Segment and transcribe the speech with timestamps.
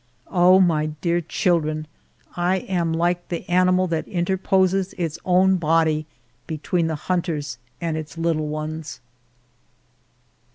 [0.31, 1.85] Oh, my dear children!
[2.35, 6.07] I am like the animal that interposes its own body
[6.47, 8.99] between the hunters and its little ones.